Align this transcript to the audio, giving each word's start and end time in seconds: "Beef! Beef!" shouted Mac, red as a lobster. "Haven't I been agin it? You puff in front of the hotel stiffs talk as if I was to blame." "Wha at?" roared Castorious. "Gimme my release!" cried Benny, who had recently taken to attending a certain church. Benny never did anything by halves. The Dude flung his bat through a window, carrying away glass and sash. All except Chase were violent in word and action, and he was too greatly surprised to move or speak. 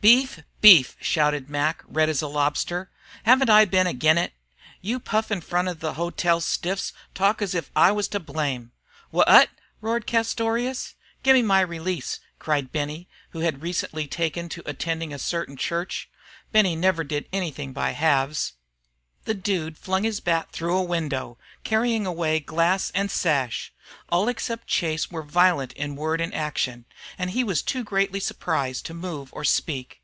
"Beef! 0.00 0.38
Beef!" 0.60 0.96
shouted 1.00 1.50
Mac, 1.50 1.82
red 1.84 2.08
as 2.08 2.22
a 2.22 2.28
lobster. 2.28 2.88
"Haven't 3.24 3.50
I 3.50 3.64
been 3.64 3.88
agin 3.88 4.16
it? 4.16 4.32
You 4.80 5.00
puff 5.00 5.32
in 5.32 5.40
front 5.40 5.66
of 5.66 5.80
the 5.80 5.94
hotel 5.94 6.40
stiffs 6.40 6.92
talk 7.14 7.42
as 7.42 7.52
if 7.52 7.72
I 7.74 7.90
was 7.90 8.06
to 8.14 8.20
blame." 8.20 8.70
"Wha 9.10 9.24
at?" 9.26 9.50
roared 9.80 10.06
Castorious. 10.06 10.94
"Gimme 11.24 11.42
my 11.42 11.62
release!" 11.62 12.20
cried 12.38 12.70
Benny, 12.70 13.08
who 13.30 13.40
had 13.40 13.60
recently 13.62 14.06
taken 14.06 14.48
to 14.50 14.62
attending 14.66 15.12
a 15.12 15.18
certain 15.18 15.56
church. 15.56 16.08
Benny 16.52 16.76
never 16.76 17.02
did 17.02 17.26
anything 17.32 17.72
by 17.72 17.90
halves. 17.90 18.52
The 19.24 19.34
Dude 19.34 19.76
flung 19.76 20.04
his 20.04 20.20
bat 20.20 20.52
through 20.52 20.74
a 20.78 20.82
window, 20.82 21.36
carrying 21.62 22.06
away 22.06 22.40
glass 22.40 22.90
and 22.94 23.10
sash. 23.10 23.74
All 24.08 24.26
except 24.26 24.68
Chase 24.68 25.10
were 25.10 25.22
violent 25.22 25.74
in 25.74 25.96
word 25.96 26.22
and 26.22 26.32
action, 26.32 26.86
and 27.18 27.30
he 27.32 27.44
was 27.44 27.60
too 27.60 27.84
greatly 27.84 28.20
surprised 28.20 28.86
to 28.86 28.94
move 28.94 29.28
or 29.34 29.44
speak. 29.44 30.00